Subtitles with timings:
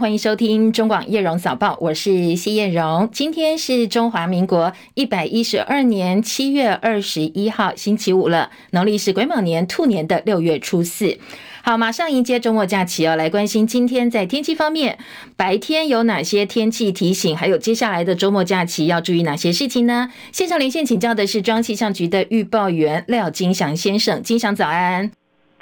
[0.00, 3.06] 欢迎收听中广叶荣早报，我是谢叶荣。
[3.12, 11.18] 今天是中华民国一百一十二年七月二十一号，星期五了，农历是癸卯年兔年的六月初四。
[11.62, 14.96] 好，马上迎接周末假期哦，来关心今天在天气方面，
[15.36, 20.08] 白天有哪些天气提醒，还有接下来的周末假期要注意哪些事情呢？
[20.32, 25.10] 线上连线请教的是中央气象局的预报员廖金祥先生，金祥早安。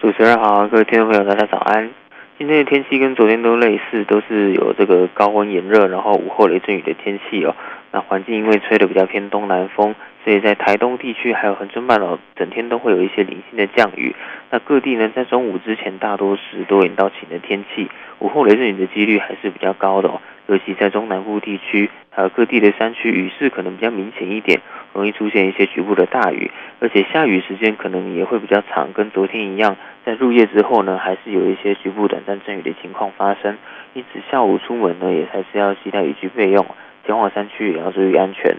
[0.01, 1.91] 主持人好，各位听众朋友大家早安。
[2.39, 7.57] 今天的天气跟昨天都类似，都是有这个高温炎热，然后午后雷阵雨的天气哦。
[7.91, 9.93] 那环境因为吹得比较偏东南风。
[10.25, 14.15] 所以在台东地区还有恒春半岛，整天都会有一些零星的降雨。
[14.51, 17.89] 那各地呢，在中午之前大多是多云到晴的天气，
[18.21, 20.21] 午后雷阵雨的几率还是比较高的哦。
[20.47, 24.61] 尤其在中南部地区，还有各地的山区，雨势可能比较明显一点，
[24.93, 29.77] 容易出现一些局部的大雨，而且下雨时间可能也会比较长，跟昨天一样，
[30.09, 33.59] 在入夜之后呢，还是有一些局部短暂阵雨的情况发生。
[33.93, 36.65] 因此下午出门呢，也还是要携带雨具备用，
[37.05, 38.57] 前往山区也要注意安全。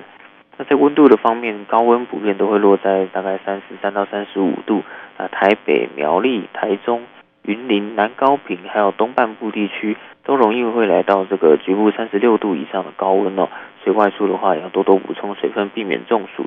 [0.57, 4.83] 那在温度的方面，高温普遍都会落在大概三十三到三十五度。
[5.17, 7.01] 那台北、苗栗、台中、
[7.41, 13.49] 云林、南高屏，还有东半部地区，都容易会来到这个局部三十六度以上的高温哦。
[13.83, 16.45] 所以外出的话，也要多多补充水分，避免中暑。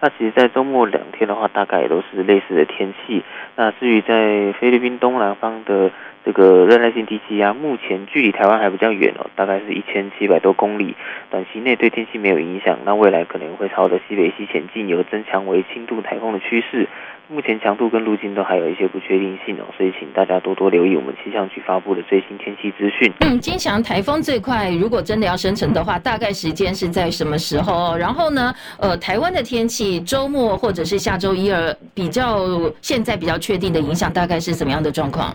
[0.00, 3.22] 那其实，在周末两天的话，大概也都是类似的天气。
[3.56, 5.90] 那至于在菲律宾东南方的
[6.22, 10.94] 这个热带性低气压，目前距离台湾还比较远哦，大概是一千七百多公里，
[11.30, 12.78] 短期内对天气没有影响。
[12.84, 16.86] 那未来可能会朝着西北西前进，有增强为轻度台风的趋势。
[17.28, 23.12] 目前强度跟路径都还有一些不确定性哦，所以请大家多多留意我们气象局发布的最新天气资讯。
[23.20, 27.96] 嗯，金祥，台风最快如果真的要生成的话，大概时间是在什么时候？
[27.96, 32.46] 然后呢，呃，台湾的天气周末或者是下周一二比较
[32.80, 35.34] 现在比较确定的影响，大概是怎么样的状况？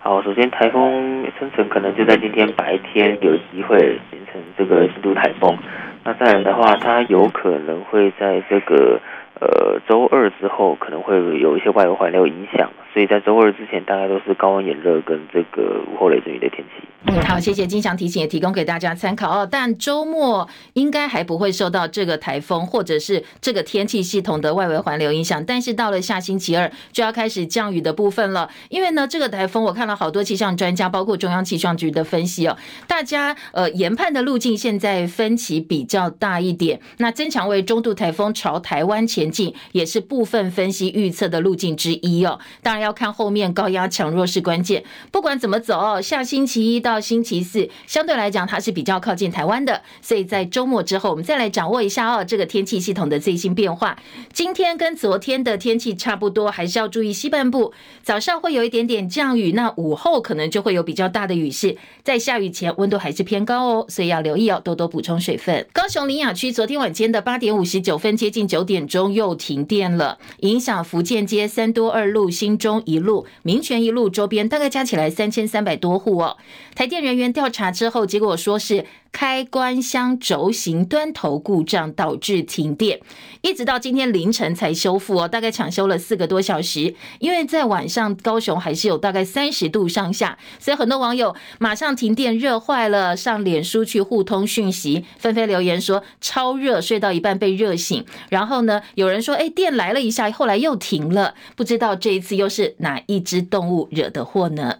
[0.00, 3.78] 好，首先台风生成可能就在今天白天有机会
[4.10, 5.54] 形成这个轻度台风，
[6.02, 8.98] 那再来的话，它有可能会在这个。
[9.40, 16.82] 呃，周二之后可能会有一些外围环流影响，所以在周二之前大概都是高温炎热跟这个午后雷阵雨的天气。
[17.08, 19.46] 嗯，好，谢谢金祥提醒，也提供给大家参考哦。
[19.48, 28.48] 但周末应该还不会受到这个台风或者是这个天气系统的外围环流影响，但是到了下星期二就要开始降雨的部分了。
[28.70, 32.56] 因为呢，这个台风我看了好多气象专家，包括中央气象局的分析哦，
[32.88, 36.80] 大家呃研判的路径现在分歧比较大一点。
[36.96, 42.40] 那增强为中度台风朝台湾前进，也是部分分析预测的路径之一哦。
[42.62, 44.84] 当然要看后面高压强弱是关键。
[45.10, 53.98] 不管怎么走，下星期一到星期四，相对来讲它是比较靠近台湾的，所以在周末之后，我们再来掌握一下哦，这个天气系统的最新变化。
[54.32, 57.72] 今天跟昨天的天气差不多，还是要注意西半部
[58.04, 61.76] 早上会有一点点降雨，那午后可能就会有比较大的雨势。
[62.04, 65.66] 在下雨前，温度还是偏高哦，所以要留意哦，多多补充水分。
[65.72, 76.36] 高雄苓雅区昨天晚间的八点五十九分，接近九点钟又停电了，影响福建街三多二路、新中一路、民权一路周边，大概加起来三千三百多户哦。
[76.74, 83.00] 台电人员调查之后，结果说是开关箱轴型端头故障导致停电，
[83.40, 86.94] 一直到今天凌晨才修复哦，大概抢修了四个多小时。
[87.18, 98.04] 因为在晚上高雄还是有大概三十度上下，所以很多网友马上停电热坏了，上脸书去互通讯息，纷纷留言说超热，睡到一半被热醒。
[98.28, 104.76] 然后呢，有人说哎，电来了一下，后来又停了，不知道这一次又是哪一只动物惹的祸呢？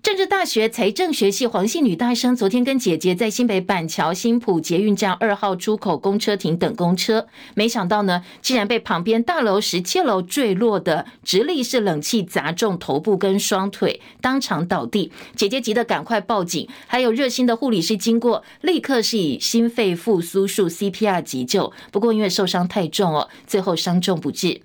[0.00, 15.12] 政治大学财政学系黄姓女大生昨天跟姐姐在新北板桥新埔捷运站二号出口公车亭等公车，没想到呢，竟然被旁边大楼十七楼坠落的直立式冷气砸中头部跟双腿，当场倒地。
[15.34, 21.72] 姐姐急得赶快报警，还有热心的护理师经过，立刻是以心肺复苏术 CPR 急救。
[21.90, 24.62] 不过因为受伤太重哦，最后伤重不治。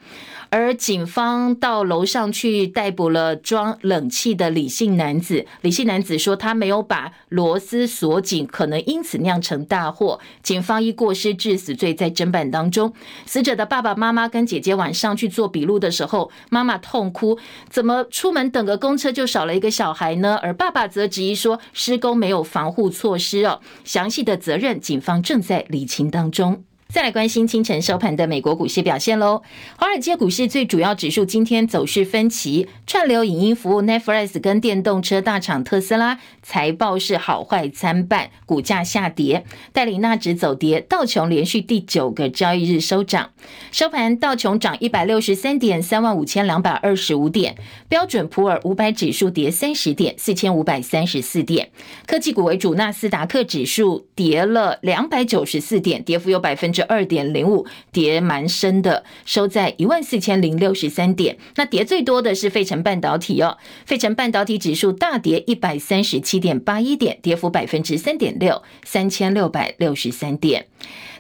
[0.54, 5.48] 而警方到楼上去逮捕了装冷气的李姓男子。
[5.62, 10.20] 李姓男子说他没有把螺丝锁紧，可能因此酿成大祸。
[10.44, 12.94] 警方以过失致死罪在侦办当中。
[13.26, 20.38] 死者的爸爸妈妈跟姐姐晚上去做笔录的时候，妈妈痛哭：怎么出门等个公车就少了一个小孩呢？
[20.44, 23.60] 而爸爸则质疑说施工没有防护措施哦。
[23.84, 26.64] 详细的责任，警方正在厘清当中。
[26.94, 29.42] 再来关心清晨收盘的美国股市表现喽。
[29.78, 40.82] 华尔街股市最主要指数今天走势分歧，串流影音服务 Netflix 跟电动车大厂特斯拉财报是好坏参半，股价下跌，带领纳指走跌。
[40.82, 43.32] 道琼连续第九个交易日收涨，
[43.72, 47.56] 收盘道琼涨一百六十三点，三万五千两百二十五点；
[47.90, 51.72] 标准普尔五百指数跌三十点，四千五百三十四点。
[52.06, 61.38] 科技股为主，纳斯达克指数跌了两百九十四点，跌幅有百分之二点零五，跌蛮深的，收在一万四千零六十三点。
[61.56, 70.68] 那跌最多的是费城半导体哦，费城半导体指数大跌一百三十七点八一点，跌幅百分之三点六，三千六百六十三点。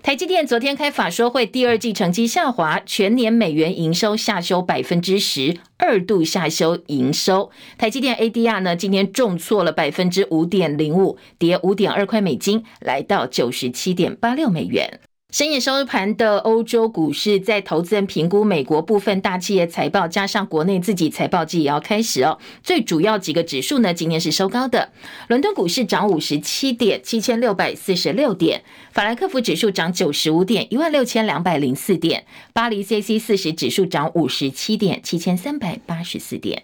[0.02, 7.50] 台积电昨天开法说会，第二季成绩下滑，全年美元营收下修百分之十，二度下修营收。
[7.78, 15.00] 台积电 ADR 呢，今天重挫了百分之五点零五，跌五点二块美金，来到九十七点八六美元。
[15.34, 22.38] 深夜收盘的欧洲股市，在投资人评估美国部分大企业财报，加上国内自己财报季也要开始哦。
[22.62, 24.92] 最主要几个指数呢，今天是收高的。
[25.30, 28.60] 伦敦股市涨五十七点，七千六百四十六点；
[28.92, 32.22] 法兰克福指数涨九十五点，一万六千两百零四点；
[32.54, 36.62] 巴黎 CAC 四十指数涨五十七点，七千三百八十四点。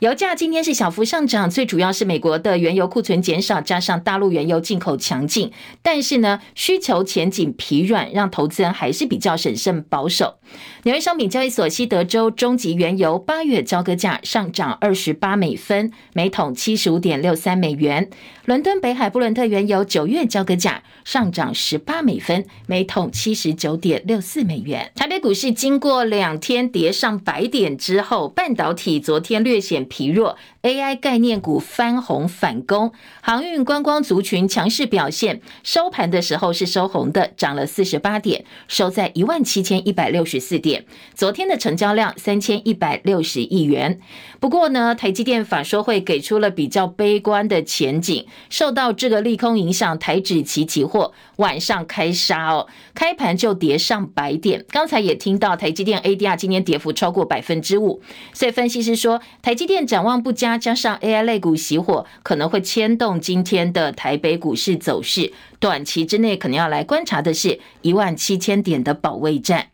[0.00, 5.50] 油价今天是小幅上涨，最主要是美国的原油库存减少，加上大陆原油进口强劲。
[5.80, 10.34] 但是呢，需求前景疲软，让投资人还是比较审慎保守。
[10.82, 18.10] 纽约商品交易所西德州中级原油八月交割价上涨二十八美分，每桶七十五点六三美元。
[18.44, 24.92] 伦敦北海布伦特原油九月交割价上涨十八美分，每桶七十九点六四美元。
[24.94, 32.92] 台北股市经过两天跌上百点之后，半导体昨天略显疲弱，AI 概念股翻红反攻，
[33.22, 40.84] 航运观光族群强势表现，收盘的时候是收红的，涨了四十八点，收在一万七千一百六十四点。
[41.14, 44.00] 昨天的成交量三千一百六十亿元。
[44.40, 54.64] 不过呢，台积电法说会给出了比较悲观的前景，受到这个利空影响，台指期期货晚上开杀哦，开盘就跌上百点。
[54.68, 58.02] 刚才也听到台积电 ADR 今天跌幅超过百分之五，
[58.32, 59.75] 所以分析师说台积电。
[59.84, 65.32] 展望不佳，加上 AI 类股熄火，可能会牵动今天的台北股市走势。
[65.58, 69.70] 短期之内，可能要来观察的是一万七千点的保卫战。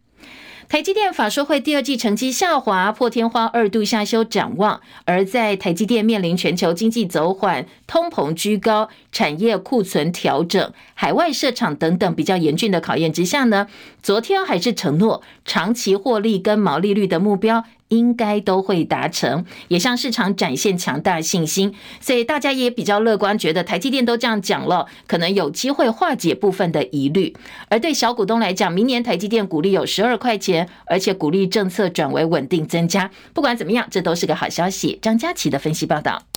[0.68, 4.80] 台积电法说会第二季成绩下滑，破天荒二度下修展望。
[5.04, 13.66] 而在台积电面临全球经济走缓、通膨居高、产业库存调整、海外设厂等等比较严峻的考验之下呢，
[14.02, 17.64] 昨天还是承诺长期获利跟毛利率的目标。
[17.92, 27.36] 应该都会达成，也向市场展现强大信心，所以大家也比较乐观，觉得台积电都这样讲了，可能有机会化解部分的疑虑。
[27.68, 34.98] 而对小股东来讲，明年台积电股利有十二块钱，而且股利政策转为稳定增加，不管怎么样，这都是个好消息。
[35.02, 36.31] 张佳琪的分析报道。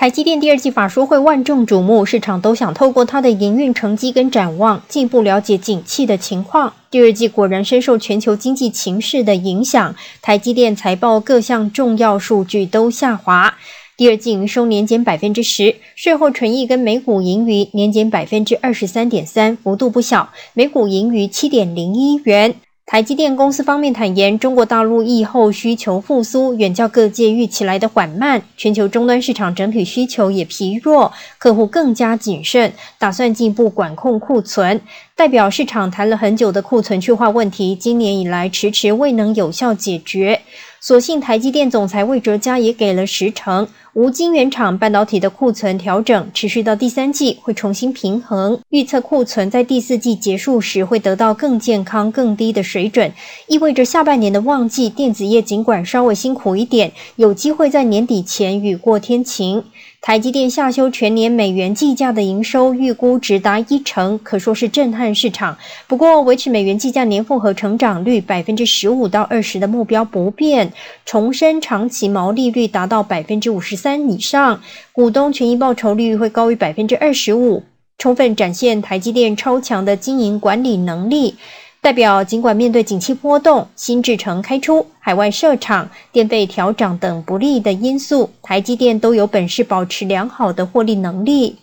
[0.00, 6.72] 台积电第二季法说会万众瞩目，市场都想透过它的营运成绩跟展望，进一步了解景气的情况。
[6.90, 13.54] 第二季果然深受全球经济情势的影响，台积电财报各项重要数据都下滑。
[13.98, 22.54] 第二季营收年减百分之十，税后纯益跟每股盈余年减百分之二十三点三，幅度不小，每股盈余七点零一元。
[22.90, 34.80] 台积电公司方面坦言，中国大陆疫后需求复苏远较各界预期来的缓慢，全球终端市场整体需求也疲弱，客户更加谨慎，打算进一步管控库存。
[35.20, 40.40] 代表市场谈了很久的库存去化问题，今年以来迟迟未能有效解决。
[40.80, 53.12] 所幸台积电总裁魏哲家也给了时程，无晶圆厂半导体的库存调整持续到第三季会重新平衡，预测库存在第四季结束时会得到更健康、更低的水准，
[53.46, 59.64] 意味着下半年的旺季电子业尽管稍微辛苦一点，有机会在年底前雨过天晴。
[60.02, 65.58] 台积电下修全年美元计价的营收预估直达一成，可说是震撼市场。
[65.86, 70.72] 不过，维持美元计价年复合成长率百分之十五到二十的目标不变，
[71.04, 77.62] 重申长期毛利率达到百分之五十三以上，股东权益报酬率会高于百分之二十五，
[77.98, 81.36] 充分展现台积电超强的经营管理能力。
[81.82, 91.56] 代表尽管面对景气波动、新制程开出、海外设厂、电费调涨等不利的因素，台积电都有本事保持良好的获利能力。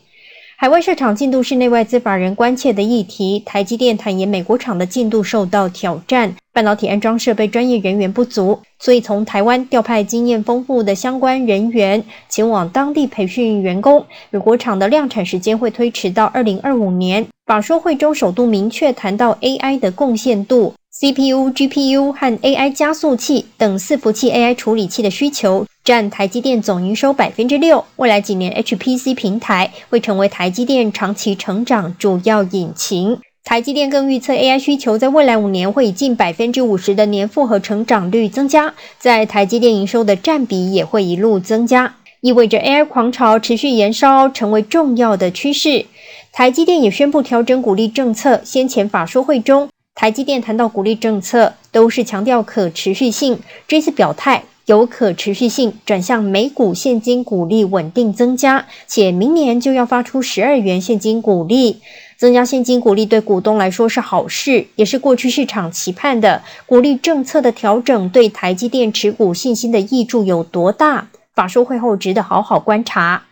[0.60, 3.40] 海外设厂进度是内外资法人关切的议题。
[3.46, 14.04] 台积电坦言，美国厂的进度受到挑战，半导体安装设备专业人员不足，所以从台湾调派经验丰富的相关人员前往当地培训员工。
[14.32, 17.24] 美国厂的量产时间会推迟到二零二五年。
[17.46, 20.74] 法说会中首度明确谈到 AI 的贡献度。
[20.92, 27.86] CPU、GPU 和 AI 加速器等伺服器 AI 处理器的需求占台积电总营收百分之六。
[27.96, 33.18] 未来几年，HPC 平台会成为台积电长期成长主要引擎。
[33.46, 45.86] 台积电更预测 AI 需求在未来五年会以近百分之五十的年复合成长率增加，在台积电营收的占比也会一路增加，意味着 AI 狂潮持续延烧，成为重要的趋势。
[46.34, 49.70] 台积电也宣布调整股利政策，先前法说会中。
[49.96, 53.40] 台积电谈到股利政策，都是强调可持续性。
[53.66, 61.82] 这次表态由可持续性转向每股现金股利稳定增加，且明年就要发出十二元现金股利。
[62.18, 66.42] 增加现金股利对股东来说是好事，也是过去市场期盼的。
[66.66, 71.08] 股利政策的调整对台积电持股信心的挹注有多大？
[71.34, 73.24] 法说会后值得好好观察。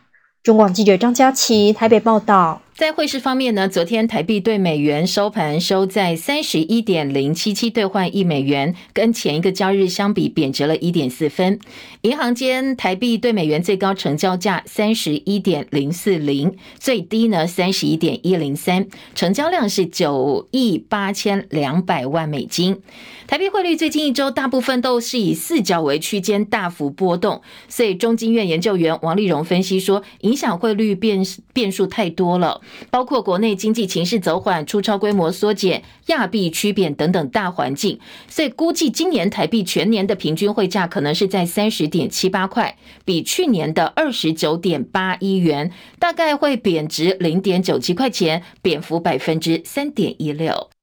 [0.42, 2.62] 中广记者张佳琪台北报道。
[2.78, 11.58] 在汇市方面呢，昨天台币对美元收盘收在三十一点零七七兑换一美元，跟前一个交易日相比贬值了一点四分。
[12.02, 22.82] 银行间台币对美元最高成交价三十一点零四零，最低呢三十一点一零三，成交量是九亿八千两百万美金。
[23.26, 32.62] 台币汇率最近一周大部分都是以四角为区间大幅波动，所以中金院研究员王立荣分析说，影响汇率变变数太多了。
[32.90, 50.75] 包括国内经济情势走缓、出超规模缩减、亚币趋贬等等大环境，所以估计今年台币全年的平均汇价可能是在三十点七八块，比去年的二十九点八一元，大概会贬值零点九七块钱，贬幅百分之三点一六。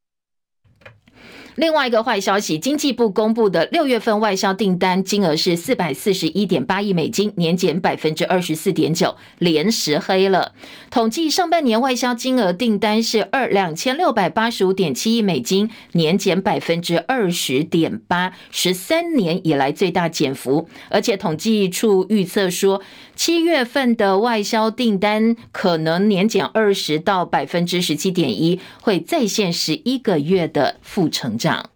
[1.56, 10.52] 另外一个坏消息，经济部公布的六月份外销订单金额是四百四十一点八亿美金，年减百分之二十四点九，连十黑了。
[10.90, 20.68] 统计上半年外销金额订单是二两千六百八十五点七亿美金，年减百分之二十点八，十三年以来最大减幅。
[20.88, 22.80] 而且统计处预测说，
[23.14, 31.70] 七月份的外销订单可能年减二十到百分之十七点一，会再现十一个月的负成长。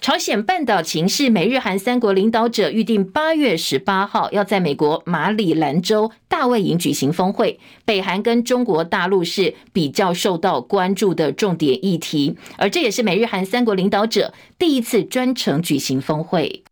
[0.00, 7.58] 朝鲜半岛情势，美日韩三国领导者预定八月十八号要在美国马里兰州大卫营举行峰会。
[7.84, 16.62] 北韩跟中国大陆是比较受到关注的重点议题，而这也是美日韩三国领导者第一次专程举行峰会。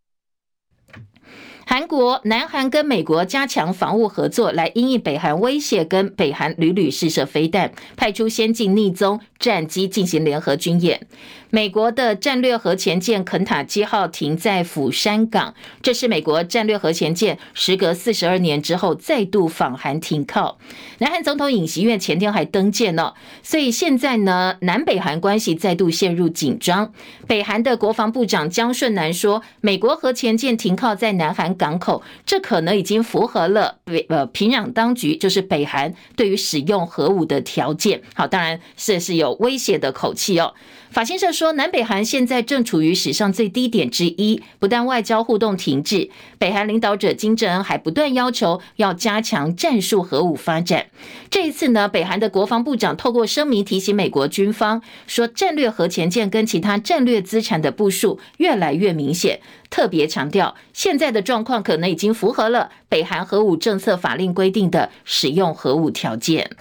[1.69, 11.05] 韩国、南韩跟美国加强防务合作，来因应北韩威胁，跟北韩屡屡试射飞弹，派出先进匿踪战机进行联合军演。
[11.49, 20.57] 美国的战略核潜舰肯塔基号停在釜山港，这是美国战略核潜舰时隔四十二年之后再度访韩停靠。
[20.99, 26.93] 南韩总统尹锡悦前天还登舰了，所以现在呢，南北韩关系再度陷入紧张。
[27.27, 38.01] 北韩的国防部长姜顺南说，美国核潜舰停靠在南韩港口，这可能已经符合了北呃平壤当局就是北韩对于使用核武的条件。
[38.13, 40.53] 好，当然这是有威胁的口气哦。
[40.89, 46.09] 法新社说，南北韩现在正处于史上最低点之一，不但外交互动停滞，
[46.39, 50.87] 北韩领导者金正恩还不断要求要加强战术核武发展。
[51.29, 59.39] 这一次呢，北韩的国防部长透过声明提醒美国军方说，战略核潜舰跟其他战略资产的部署越来越明显，
[59.69, 66.57] 特别强调现在的状况可能已经符合了北韩核武政策法令规定的使用核武条件。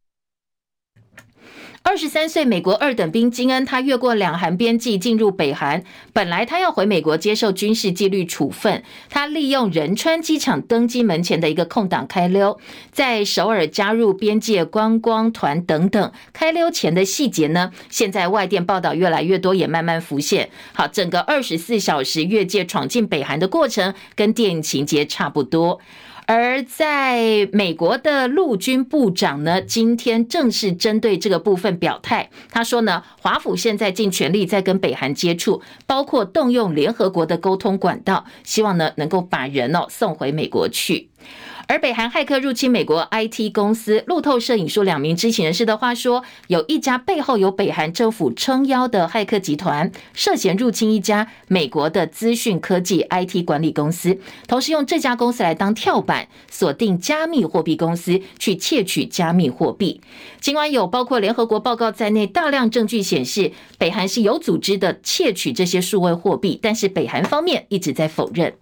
[1.89, 5.85] 二十三岁美国二等兵金恩，他越过两韩边境进入北韩。
[6.13, 12.59] 本来他要回美国接受军事纪律处分，他利用仁川机场登机门前的一个空档开溜，
[12.91, 16.13] 在首尔加入边界观光团等等。
[16.33, 20.51] 开溜前的细节呢，现在外电报道越来越多，也慢慢浮现。
[20.73, 25.81] 好，整个二十四小时越界闯进北韩的过程，跟电影情节差不多。
[26.27, 32.29] 而在美国的陆军部长呢，今天正式针对这个部分表态。
[32.51, 41.09] 他说呢，华府现在尽全力在跟北韩接触，包括动用联合国的沟通管道，希望呢能够把人哦送回美国去。
[41.69, 60.01] 而北韩骇客入侵美国 IT 公司，路透社引述两名知情人士的话说，有一家背后有北韩政府撑腰的骇客集团涉嫌入侵一家美国的资讯科技 IT 管理公司，同时用这家公司来当跳板，锁定加密货币公司去窃取加密货币。
[60.41, 68.55] 尽管有包括联合国报告在内大量证据显示北韩是有组织的窃取这些数位货币，但是北韩方面一直在否认。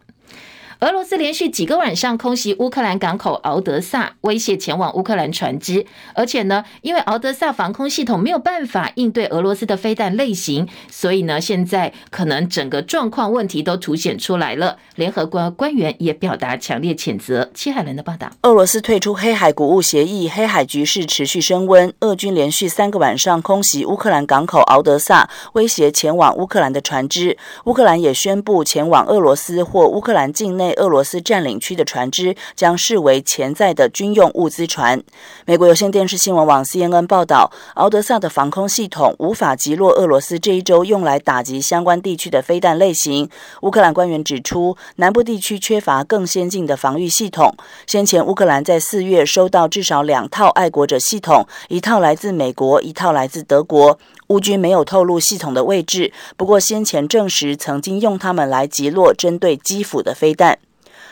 [0.85, 5.87] 俄罗斯连续几个晚上空袭乌克兰港口敖德萨，威胁前往乌克兰船只。
[6.13, 14.77] 而且呢，因为敖德萨防空系统没有办法应对俄罗斯的飞弹类型，所以呢，现在可能整个状况问题都凸显出来了。
[14.97, 17.51] 联合国官员也表达强烈谴责。
[17.55, 21.91] 七海伦的报道：俄罗斯退出黑海谷物协议，黑海局势持续升温。
[22.01, 27.39] 俄军连续三个晚上空袭乌克兰港口敖德萨，威胁前往乌克兰的船只。
[27.65, 30.74] 乌克兰也宣布前往俄罗斯或乌克兰境内。
[30.75, 35.03] 俄罗斯占领区的船只将视为潜在的军用物资船。
[35.47, 43.29] 美国有线电视新闻网 CNN 报道，敖德萨的防空系统无法击落俄罗斯这一周用来打击相关地区的飞弹类型。
[43.63, 47.55] 乌克兰官员指出，南部地区缺乏更先进的防御系统。
[47.87, 53.99] 先前，乌克兰在四月收到至少两套爱国者系统，一套来自美国，一套来自德国。
[54.29, 60.59] 乌军没有透露系统的位置，不过先前证实曾经用它们来击落针对基辅的飞弹。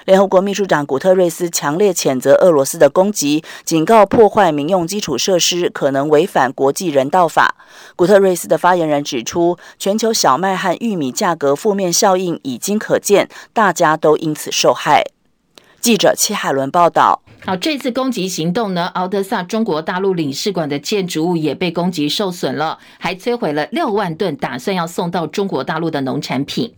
[0.05, 7.55] 联合国秘书长古特瑞斯强烈谴责俄罗斯的攻击，警告破坏民用基础设施可能违反国际人道法。
[7.95, 15.05] 古特瑞斯的发言人指出，全球小麦和玉米价格负面效应已经可见，大家都因此受害。
[15.81, 17.23] 记者戚海伦报道。
[17.45, 26.73] 好，这次攻击行动呢，敖德萨中国大陆领事馆的建筑物也被攻击受损了，还摧毁了六万吨打算要送到中国大陆的农产品。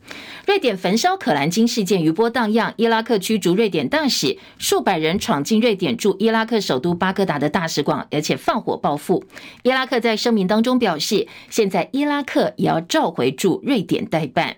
[0.47, 9.23] 瑞典焚烧可兰经事件余波荡漾，伊拉克驱逐瑞典大使，数百人闯进瑞典驻伊拉克首都巴格达的大使馆，而且放火报复。
[9.65, 14.57] 伊拉克在声明当中表示，现在伊拉克也要召回驻瑞典代办。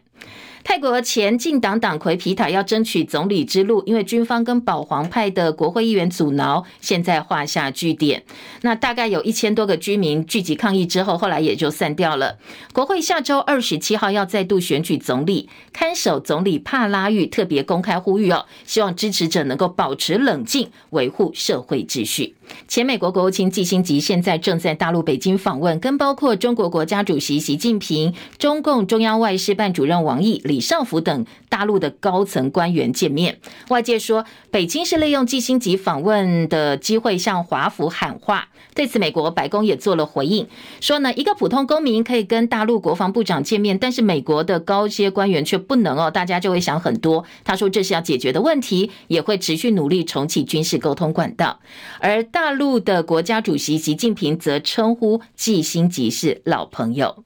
[0.69, 8.25] 泰国前进党党魁皮塔要争取总理之路，因为军方跟保皇派的国会议员阻挠，现在画下句点。
[8.63, 12.37] 那大概有一千多个居民聚集抗议之后，后来也就散掉了。
[12.73, 22.35] 国会下周二十七号要再度选举总理，看守总理帕拉育特别公开呼吁哦，希望支持者能够保持冷静，维护社会秩序。
[22.69, 33.39] 前美国国务卿季辛吉现在正在大陆北京访问，跟包括中国国家主席习近平、中共中央外事办主任王毅、李尚福等大陆的高层官员见面。
[33.69, 38.49] 外界说，北京是利用季辛吉访问的机会向华府喊话。
[38.75, 40.47] 对此，美国白宫也做了回应，
[40.83, 46.11] 说呢，一个普通公民可以跟大陆国防部长见面，但是美国的高阶官员却不能哦。
[46.11, 47.25] 大家就会想很多。
[47.43, 51.59] 他说这是要解决的问题，也会持续努力重启军事沟通管道，
[52.01, 52.23] 而。
[52.37, 57.25] 大陆的国家主席习近平则称呼季辛吉是老朋友。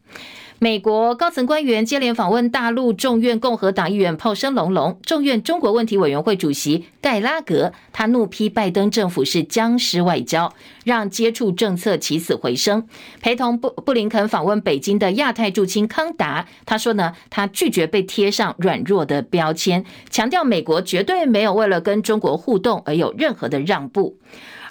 [0.61, 10.55] 美国高层官员接连访问大陆众院共和党议员炮声隆隆，众院中国问题委员会主席盖拉格他怒批拜登政府是僵尸外交，
[10.85, 12.87] 让接触政策起死回生。
[13.21, 24.17] 陪同布布林肯访问北京的亚太驻青康达他说呢，他拒绝被贴上软弱的标签，强调美国绝对没有为了跟中国互动而有任何的让步。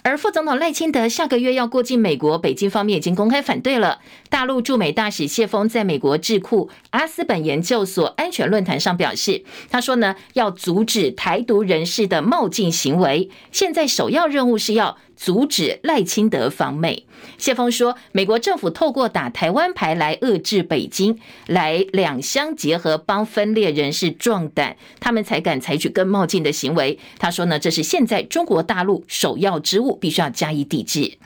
[0.01, 3.99] 而副总统赖清德下个月要过境美国，北京方面已经公开反对了。
[4.29, 14.97] 大陆驻美大使谢峰在美国智库阿斯本研究所安全论坛上表示，他说呢，要阻止台独人士的冒进行为，现在首要任务是要。
[15.19, 17.03] 阻止赖清德访美，
[17.38, 26.97] 谢峰说，美国政府透过打台湾牌来遏制北京，来两相结合，帮分裂人士壮胆，他们才敢采取更冒进的行为。
[27.17, 31.17] 他说呢，这是现在中国大陆首要之务，必须要加以抵制。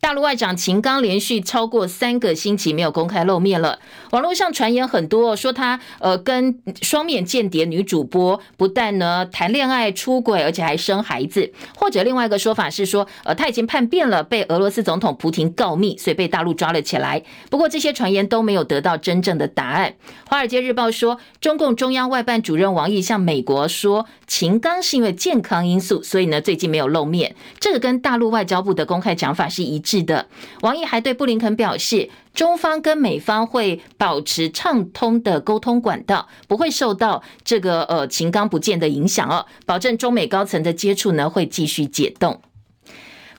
[0.00, 3.78] 大陆外长秦刚连续超过三个星期没有公开露面了。
[4.12, 11.52] 网络上传言很多，说他呃跟双面间谍女主播不但呢谈恋爱出轨，而且还生孩子。
[11.76, 17.22] 或者另外一个说法是说，呃他已经叛变了，被俄罗斯总统普廷告密，所以被大陆抓了起来。
[17.50, 19.94] 不过这些传言都没有得到真正的答案。
[20.28, 27.34] 华尔街日报说，中共中央外办主任王毅向美国说，秦刚是因为健康因素，所以呢最近没有露面。
[27.58, 30.28] 这个跟大陆外交部的公开讲法是一是的，
[30.60, 42.42] 王毅还对布林肯表示，中方跟美方会保持畅通的沟通管道，不会受到这个呃秦刚不见的影响哦，保证中美高层的接触呢会继续解冻。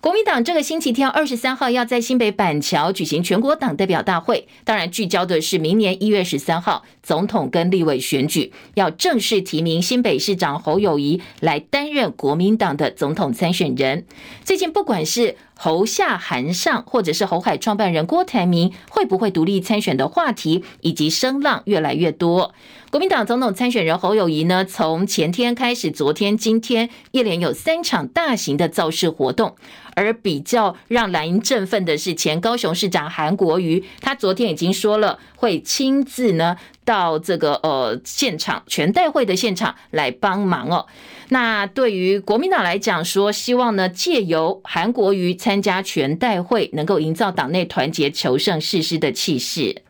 [0.02, 14.06] 国民党这个星期天二十三号要在新北板桥举行全国党代表大会，当然聚焦的是明年一月十三号总统跟立委选举，要正式提名新北市长侯友宜来担任国民党的总统参选人。
[14.46, 22.54] 最近不管是侯下韩上，或者是侯海创办人郭台铭会不会独立参选的话题，以及声浪越来越多。
[22.90, 29.58] 国民党总统参选人侯友宜呢，从前天开始，昨天、今天一连有三场大型的造势活动。
[29.96, 36.56] 而比较让蓝营振奋的是，前高雄市长韩国瑜，他昨天已经说了会亲自呢
[36.90, 40.88] 到这个呃现场全代会的现场来帮忙哦。
[41.28, 49.84] 那对于国民党来讲，说希望呢借由韩国瑜参加全代会，能够营造党内团结、求胜、誓师的气势。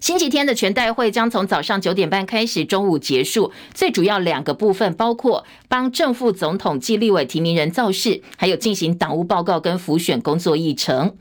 [0.00, 3.52] 星期天的全代会将从早上九点半开始，中午结束。
[3.72, 11.16] 最主要两个部分包括帮正副总统及立委提名人造势，还有进行党务报告跟辅选工作议程。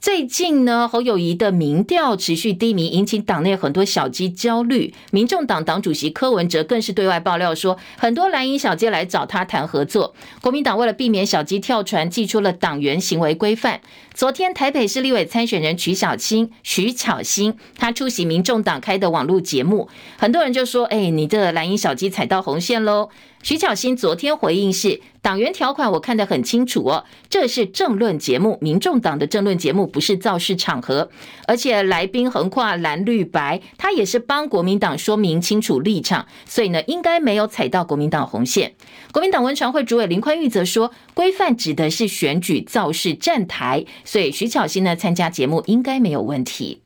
[0.00, 4.94] 最近呢，侯友宜的民调持续低迷，引起党内很多小鸡焦虑。
[5.10, 10.14] 民众党党主席柯文哲更是对外爆料说，很多蓝营小鸡来找他谈合作。
[10.40, 13.80] 国民党为了避免小鸡跳船，寄出了党员行为规范。
[14.14, 23.08] 昨天台北市立委参选人徐小青、徐巧芯，他出席民众党开的网络节目，很多人就说：“哎，你这蓝营小鸡踩到红线喽。”
[23.48, 31.10] 徐巧芯昨天回应是：党员条款我看得很清楚哦，这是政论节目，民众党的政论节目不是造势场合，
[31.46, 38.74] 而且来宾横跨蓝绿白，他也是帮国民党说明清楚立场，所以呢，应该没有踩到国民党红线。
[39.12, 46.82] 国民党文传会主委林宽裕则说，规范指的是选举造势站台，所以徐巧芯呢参加节目应该没有问题。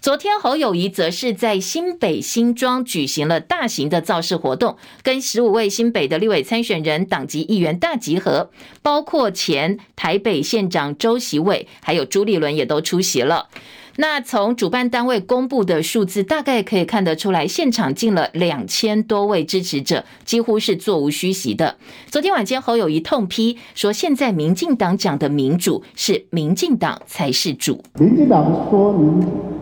[0.00, 13.48] 昨天侯友谊则是在新北新庄举行了大型的造势活动，跟十五位新北的立委参选人、党籍议员大集合，包括前台北县长周锡玮，还有朱立伦也都出席了。
[13.96, 21.76] 那从主办单位公布的数字，大概可以看得出来，现场进了两千多位支持者，几乎是座无虚席的。
[22.08, 29.57] 昨天晚间，侯友谊痛批说：“现在民进党讲的民主，是民进党才是主。”民进党说民。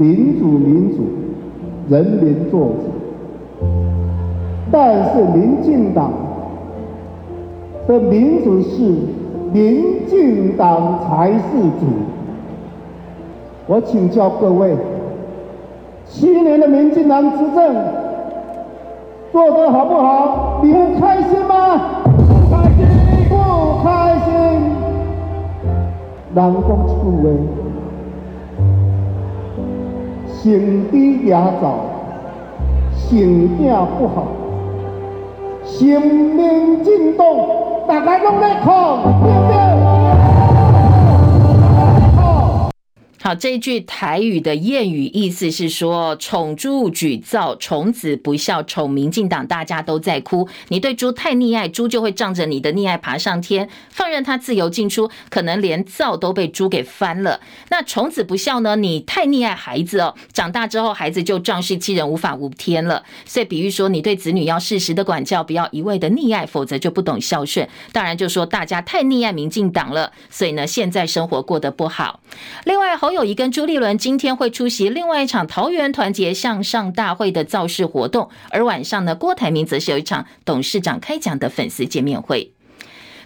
[0.00, 1.02] 民主，民主，
[1.90, 2.84] 人民做主。
[4.72, 6.10] 但是民进党
[7.86, 8.80] 的民主是
[9.52, 11.40] 民进党才是
[11.78, 11.84] 主。
[13.66, 14.74] 我请教各位，
[16.06, 17.74] 七年的民进党执政
[19.30, 20.60] 做得好不好？
[20.62, 22.02] 你们开心吗？
[22.04, 22.10] 不
[22.50, 22.86] 开心，
[23.28, 23.34] 不
[23.84, 24.32] 开心。
[26.32, 27.28] 人讲一句话。
[30.42, 31.80] 行低也早，
[32.96, 34.26] 行变不好，
[35.64, 37.46] 生命进动，
[37.86, 38.72] 大家拢在看，
[43.22, 50.48] 好，这一句台语的谚语意思是说：宠猪举灶，宠子不孝，宠民进党，大家都在哭。
[50.68, 57.38] 你对猪太溺爱，猪就会仗着你的溺爱爬上天，放任它自由进出，可能连灶都被猪给翻了。
[57.68, 58.74] 那宠子不孝呢？
[58.76, 63.04] 你太溺爱孩子哦，长大之后孩子就仗势欺人，无法无天了。
[63.26, 67.68] 所以比喻说，你对子女要适时的管教，不要一味的溺爱，否则就不懂孝顺。
[67.92, 72.20] 当然就说大家太溺爱民进党了，所以呢，现在生活过得不好。
[72.64, 82.52] 另外，侯友宜跟朱立伦今天会出席另外一场桃园团结向上大会的造势活动，而晚上呢，郭台铭则是有一场董事长开讲的粉丝见面会。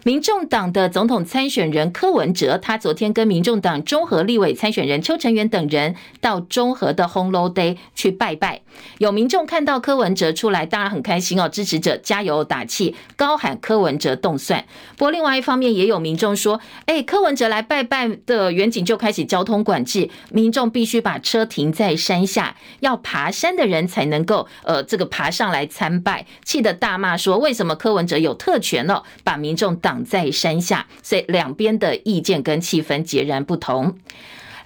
[0.04, 8.60] 民众党的总统参选人柯文哲，他昨天跟民众党中和立委参选人邱成元等人到中和的 Honlo Day 去拜拜。
[8.98, 14.66] 有民众看到柯文哲出来，当然很开心哦，支持者加油打气，高喊柯文哲动算。
[14.98, 33.98] 不过另外一方面，也有民众说，哎，柯文哲来拜拜的远景就开始交通管制，民众必须把车停在山下，要爬山的人才能够呃这个爬上来参拜，气得大骂说，为什么柯文哲有特权了，把民众在山下，所以两边的意见跟气氛截然不同。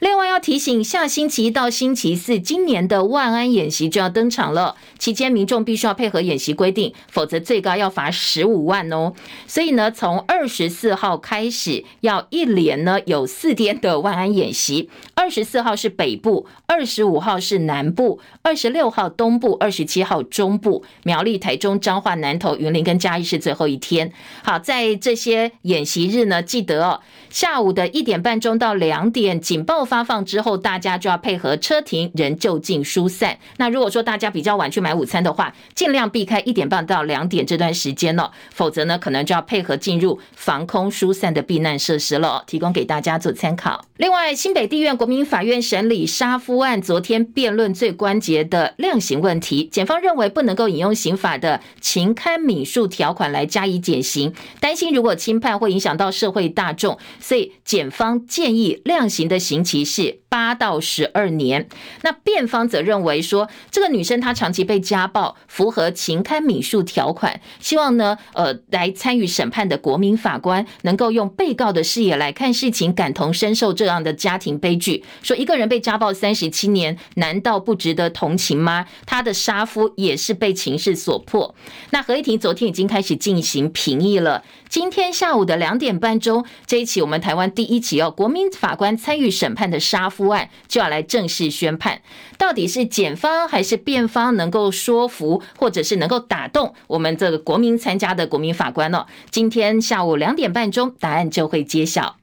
[0.01, 4.77] 另外要提醒，下星期一到星期四，今年的万安演习就要登场了。
[4.97, 9.13] 期间民众必须要配合演习规定，否则最高要罚十五万哦。
[9.49, 14.89] 所以呢，从二十四号开始，要一连呢有四天的万安演习。
[15.15, 24.13] 二十四号是北部，二十五号是南部，二十六号东部，二十七号中部，苗栗、台中、彰化、南投、云林跟嘉义是最后一天。
[24.45, 29.79] 好，在这些演习日呢，记得哦，下午的一点半钟到两点，警报。
[29.89, 33.39] 发放之后，大家就要配合车停人就近疏散。
[33.57, 42.45] 那如果说大家比较晚去买午餐的话，尽量避开一点半到两点这段时间哦，否则呢，可能就要配合进入防空疏散的避难设施了。
[42.47, 43.83] 提供给大家做参考。
[43.97, 61.69] 另外，新北地院国民法院审理杀夫案，昨天辩论最关键的量刑问题，检方认为不能够引用刑法的情堪悯恕条款来加以减刑，担心如果轻判会影响到社会大众，所以检方建议量刑的刑期是八到十二年。
[62.03, 75.05] 那辩方则认为说，这个女生她长期被家暴，符合情堪悯恕条款，希望呢，呃，来参与审判的国民法官能够用被告的视野来看事情，感同身受这样的家庭悲剧。
[75.23, 78.87] 说一个人被家暴三十七年，难道不值得同情吗？
[79.07, 81.55] 他的杀夫也是被情势所迫。
[81.91, 84.43] 那合议庭昨天已经开始进行评议了。
[84.69, 92.03] 今天下午的两点半钟，这一起我们台湾第一起哦，国民法官参与审判的杀夫案就要来正式宣判。
[92.37, 99.07] 到底是检方还是辩方能够说服，或者是能够打动我们这个国民参加的国民法官呢？
[99.31, 102.17] 今天下午两点半钟，答案就会揭晓。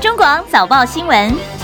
[0.00, 1.57] 中广早报新闻。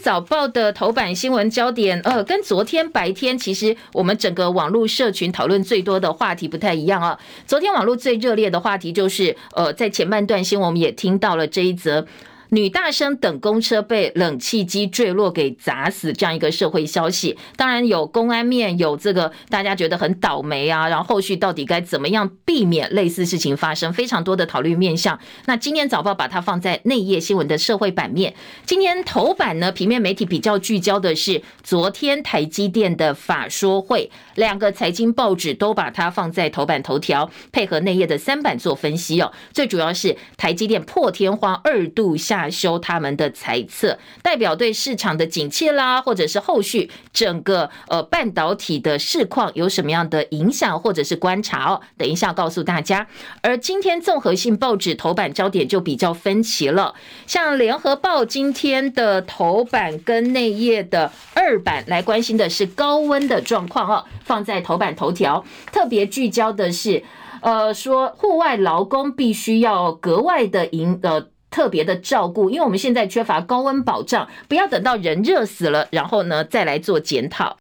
[0.00, 7.18] 早报的头版新闻焦点，呃，跟昨天白天其实我们整个网络社群讨论最多的话题不太一样啊。
[7.46, 12.06] 昨天网络最热烈的话题就是，呃，在前半段新闻我们也听到了这一则。
[12.50, 25.16] 女大生等公车被冷气机坠落给砸死，这样一个社会消息，当然有公安面，有这个大家觉得很倒霉啊，然后后续到底该怎么样避免类似事情发生，非常多的讨论面向。
[25.46, 28.34] 那今天早报把它放在内页新闻的社会版面，
[28.66, 39.30] 今天头版呢，平面媒体比较聚焦的是昨天台积电的法说会，两个财经报纸都把它放在头版头条，配合内页的三版做分析哦。
[39.52, 42.39] 最主要是台积电破天荒二度下。
[42.48, 51.80] 修他们的猜测，代表对市场的景气啦，或者是后续整个呃半导体的市况有什么样的影响，或者是观察哦。
[51.98, 53.08] 等一下告诉大家。
[53.42, 56.94] 而今天综合性报纸头版焦点就比较分歧了，
[57.26, 67.02] 像联合报今天的头版跟内页的二版来关心的是高温的状况哦，放在头版头条，特别聚焦的是
[67.40, 71.26] 呃说户外劳工必须要格外的赢呃。
[71.50, 77.58] 特别的照顾，因为我们现在缺乏高温保障，不要等到人热死了，然后呢再来做检讨。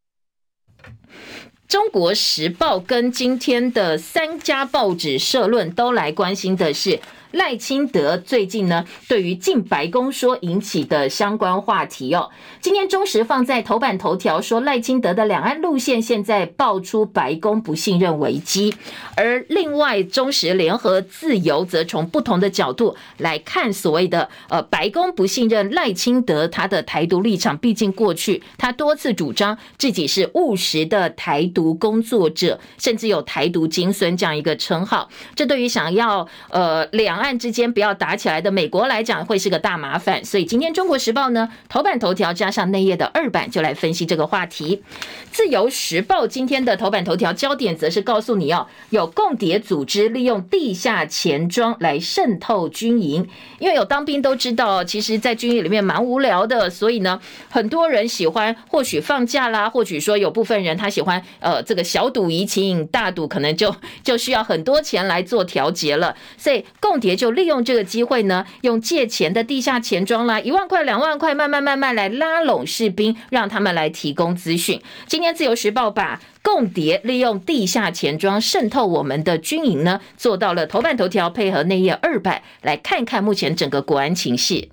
[1.67, 6.99] 中国时报跟今天的三家报纸社论都来关心的是。
[7.31, 18.73] 赖清德最近呢，对于进白宫说引起的相关话题哦，今天中时放在头版头条说赖清德的两岸路线现在爆出白宫不信任危机，
[19.15, 44.81] 而另外中时联合自由则从不同的角度来看所谓的呃白宫不信任赖清德他的台独立场，毕竟过去他多次主张自己是务实的台独工作者，甚至有台独金孙这样一个称号，这对于想要呃两两岸之间不要打起来的美国来讲会是个大麻烦，所以今天《中国时报》呢头版头条加上内页的二版就来分析这个话题。
[45.29, 53.27] 自由时报今天的头版头条焦点则是告诉你哦，有共谍组织利用地下钱庄来渗透军营，
[53.59, 67.08] 因为有当兵都知道，其实在军营里面蛮无聊的，所以呢，很多人喜欢或许放假啦，或许说有部分人他喜欢呃这个小赌怡情，大赌可能就就需要很多钱来做调节了，所以共谍。
[67.09, 74.79] 也就利用这个机会呢，用借钱的地下钱庄啦，一万块、两万块，慢慢慢慢来拉拢士兵，让他们来提供资讯。
[75.07, 84.69] 今天自由时报把共谍利用地下钱庄渗透我们的军营呢，做到了头版头条，配合内页二版，来看看目前整个国安情势。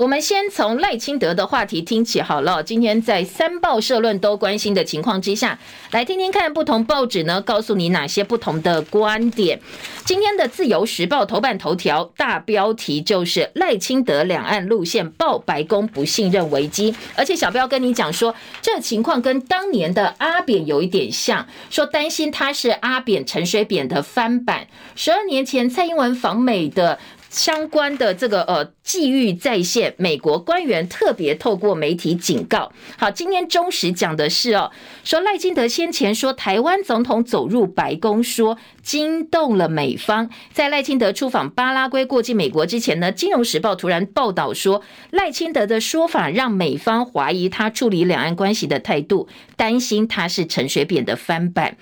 [0.00, 2.62] 我们先从赖清德的话题听起好了。
[2.62, 5.58] 今天在三报社论都关心的情况之下，
[5.90, 9.60] 来听听看不同报纸呢，告诉你哪些不同的观点。
[10.06, 24.66] 今天的自由时报头版头条大标题就是赖清德两岸路线爆白宫不信任危机，而且小标跟你讲说，这情况跟当年的阿扁有一点像，说担心他是阿扁陈水扁的翻版。
[24.96, 26.98] 十二年前蔡英文访美的。
[27.30, 32.72] 相关的这个呃际遇再现，美国官员特别透过媒体警告。
[32.98, 34.72] 好，今天中时讲的是哦，
[35.04, 51.76] 说赖清德先前说台湾总统走入白宫说惊动了美方，在赖清德出访巴拉圭过境美国之前呢，《金融时报》突然报道说赖清德的说法让美方怀疑他处理两岸关系的态度，担心他是陈水扁的翻版。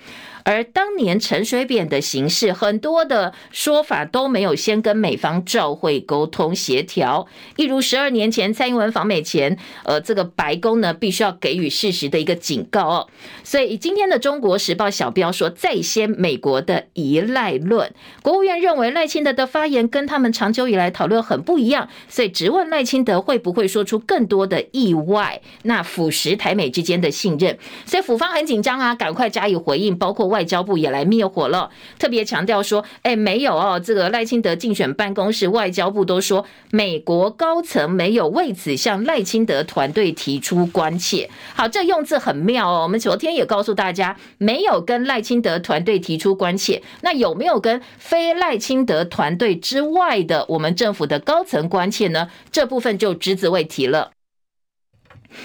[0.49, 13.07] 而当年陈水扁的行事，很多的说法都没有先跟美方照会沟通协调，一如十二年前蔡英文访美前，呃，这个白宫呢必须要给予事实的一个警告哦。
[13.43, 27.55] 所以今天的《中国时报》小标说，再掀美国的依赖论，国务院认为赖清德的发言跟他们长久以来讨论很不一样，所以质问赖清德会不会说出更多的意外，那腐蚀台美之间的信任。
[27.85, 30.38] 所以府方很紧张啊，赶快加以回应，包括外。
[30.39, 41.29] 外交部也来灭火了，特别强调说：“哎，没有哦，这个赖清德竞选办公室、外交部都说，美国高层没有为此向赖清德团队提出关切。
[41.53, 42.83] 好，这用字很妙哦。
[42.83, 52.29] 我们昨天也告诉大家，没有跟赖清德团队提出关切，那有没有跟非赖清德团队之外的我们政府的高层关切呢？
[52.49, 54.11] 这部分就只字未提了。”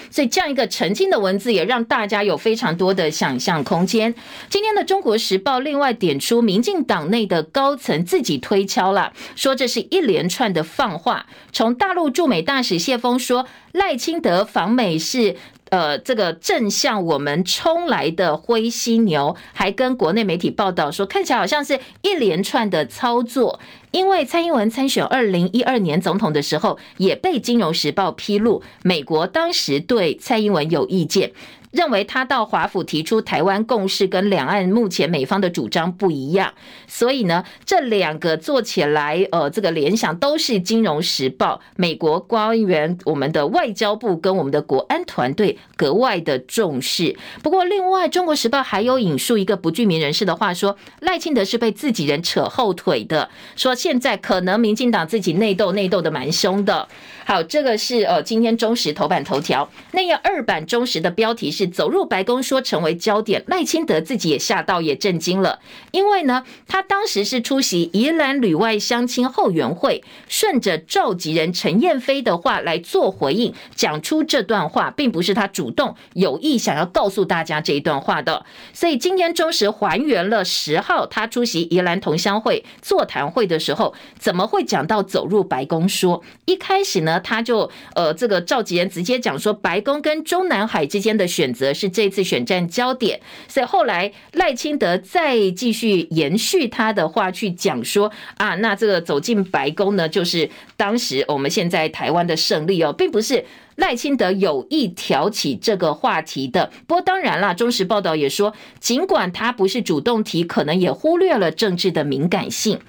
[0.09, 4.13] 所以这样一个澄清的文字，也让大家有非常多的想象空间。
[4.49, 11.25] 今天的《中国时报》另外点出，民进党内的高层自己推敲了，说这是一连串的放话。
[11.51, 15.35] 从大陆驻美大使谢峰说赖清德访美是。
[15.71, 23.59] 呃，这个正向我们冲来的灰犀牛，还跟国内媒体报道说，看起来好像是一连串的操作。
[23.95, 31.31] 因为蔡英文参选二零一二年总统的时候，也被《金融时报》披露，美国当时对蔡英文有意见。
[31.75, 36.53] 认为他到华府提出台湾共识跟两岸目前美方的主张不一样，
[36.87, 47.17] 所以呢，这两个做起来，呃，这个联想都是《金融时报》美国官员、我们的外交部跟我们的国安团队格外的重视。
[47.43, 56.87] 不过，另外《中国时报》还有引述一个不具名人士的话说，赖清德是被自己人扯后腿的，说现在可能民进党自己内斗内斗的蛮凶的。
[57.25, 65.59] 好，这个是呃今天中时头版头条，那页二版中时的标题是走入白宫说成为焦点，赖清德自己也吓到也震惊了，
[65.91, 87.19] 因为呢他当时是出席宜兰旅外乡亲后援会，顺着召集人陈燕飞的话来做回应，讲出这段话，并不是他主动有意想要告诉大家这一段话的，所以今天中时还原了十号他出席宜兰同乡会座谈会的时候，怎么会讲到走入白宫说，一开始呢？
[87.19, 93.21] 他就呃，这个召集人直接讲说，白宫跟中南海之间的选择是这次选战焦点。
[93.47, 103.45] 所以后来赖清德再继续延续他的话去讲说啊，那这个走进白宫呢，就是当时我们现在台湾的胜利哦，并不是
[103.77, 106.69] 赖清德有意挑起这个话题的。
[106.85, 112.79] 不过当然啦，中时报道也说，尽管他不是主动提，可能也忽略了政治的敏感性。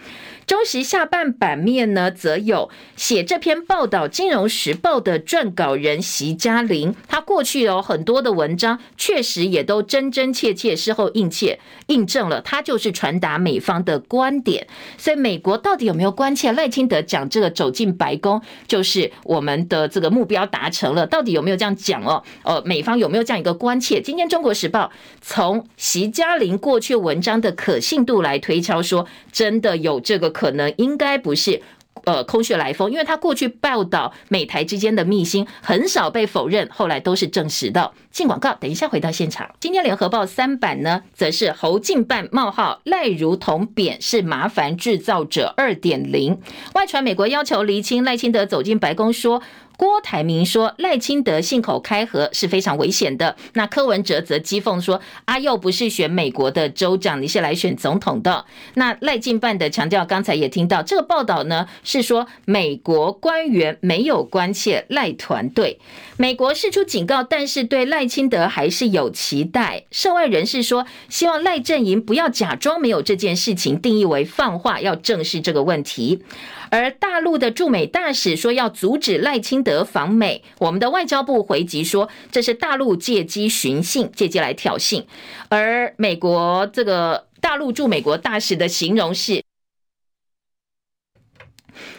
[0.47, 14.69] 中时下半版面呢，则有写这篇报道《金融时报》的撰稿人席嘉玲，他过去有很多的文章，确实也都真真切切，事后印切印证了，他就是传达美方的观点。
[14.97, 21.05] 所以，美国到底有没有关切赖清德讲这个走进白宫，就是我们的这个目标达成了？
[21.05, 22.23] 到底有没有这样讲哦？
[22.45, 24.01] 呃，美方有没有这样一个关切？
[24.01, 24.85] 今天《中国时报》
[25.21, 30.33] 从席嘉玲过去文章的可信度来推敲，说真的有这个。
[30.37, 31.63] 可能应该不是
[32.05, 37.91] 呃空穴来风，因为他过去报道美台之间的密信很少被否认，后来都是证实的。
[38.11, 39.51] 进广告，等一下回到现场。
[39.61, 46.39] 今天联合报三版呢，则是侯进办冒号赖如同扁是麻烦制造者二点零，
[46.75, 49.43] 外传美国要求厘清赖清德走进白宫说。
[49.77, 53.37] 郭台铭说赖清德信口开河是非常危险的。
[53.55, 65.79] 那柯文哲则讥讽说：“阿又不是选美国的州长，你是来选总统的。”那赖进办的强调，刚才也听到这个报道呢，是说美国官员没有关切赖团队，
[66.17, 69.85] 美国释出警告，但是对赖清德还是有期待。
[69.91, 76.23] 涉外人士说，希望赖阵营不要假装没有这件事情，定义为放话，要正视这个问题。
[76.71, 85.05] 而大陆的驻美大使说要阻止赖清德访美，我们的外交部回击说，这是大陆借机寻衅，借机来挑衅。
[85.49, 89.46] 而美国这个大陆驻美国大使的形容是。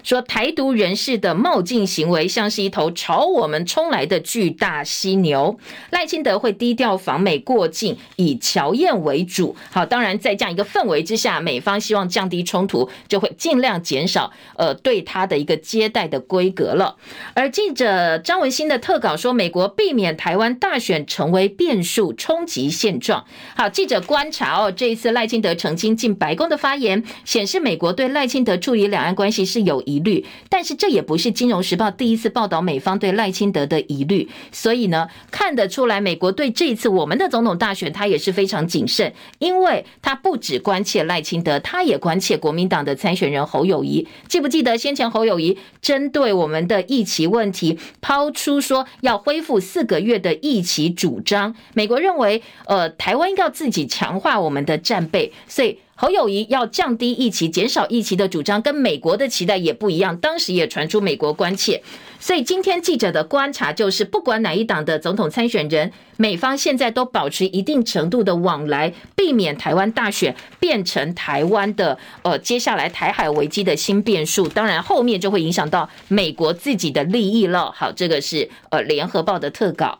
[0.08, 5.60] 说台独人士的冒进行为像是一头朝我们冲来的巨大犀牛。
[5.90, 9.54] 赖清德会低调访美过境，以乔宴为主。
[9.70, 16.96] 好，当然在这样一个氛围之下，美方希望降低冲突，就会尽量减少呃对他的一个接待的规格了。
[17.34, 23.26] 而记者张文新的特稿说，美国避免台湾大选成为变数，冲击现状。
[23.58, 44.08] 好，记者观察哦，这一次赖清德澄清进白宫的发言，显示美国对赖清德处理两岸关系是有疑虑，但是这也不是《金融时报》第一次报道美方对赖清德的疑虑，所以呢，看得出来美国对这一次我们的总统大选，他也是非常谨慎，因为他不只关切赖清德，他也关切国民党的参选人侯友宜。
[44.28, 51.56] 记不记得先前侯友宜针对我们的疫情问题抛出说要恢复四个月的疫情主张？
[51.74, 55.80] 美国认为，呃，台湾要自己强化我们的战备，所以。
[56.00, 60.16] 侯友宜要降低疫情、减少疫情的主张，跟美国的期待也不一样。
[60.18, 61.82] 当时也传出美国关切，
[62.20, 74.48] 所以今天记者的观察就是，不管哪一党的总统参选人，美方现在都保持一定程度的往来，避免台湾大选变成台湾的呃接下来台海危机的新变数。
[74.48, 77.72] 当然，后面就会影响到美国自己的利益了。
[77.72, 80.00] 好，这个是呃联合报的特稿。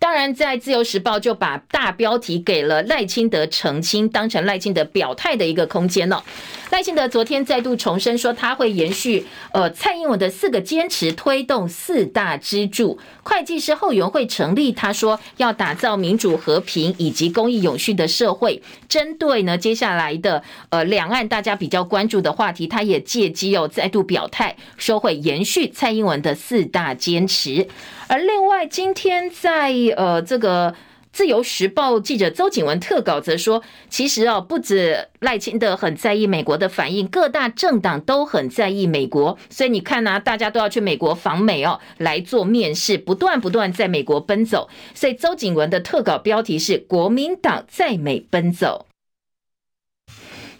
[0.00, 6.24] 当然，在自由时报就把大标题给了赖清德澄清，当成赖清德表态的一个空间了。
[6.70, 12.98] 赖清德昨天再度重申说，他会延续呃蔡英文的四个坚持，推动四大支柱。
[13.22, 18.62] 会计师后援会成立，他说要打造民主、和平以及公益永续的社会。
[18.88, 27.68] 针对呢接下来的呃两岸大家比较关注的话题，他也借机又再度表态，说会延续蔡英文的四大坚持。
[28.10, 30.74] 而另外，今天在呃这个。
[31.12, 44.68] 自由时报记者邹景文特稿则说，其实哦，不止赖清德很在意美国的反应，各大政党都很在意美国，所以你看呢、啊，大家都要去美国访美哦，来做面试，不断不断在美国奔走。
[44.94, 48.86] 所以邹景文的特稿标题是“国民党在美奔走”。